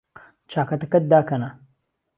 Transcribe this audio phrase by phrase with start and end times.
[0.51, 1.49] چاکەتەکەت داکەنە.